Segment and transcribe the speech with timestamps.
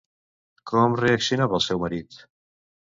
[0.71, 2.23] Com reaccionava el seu marit?